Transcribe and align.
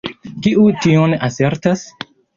Kiu 0.45 0.63
tion 0.85 1.13
asertas? 1.31 1.85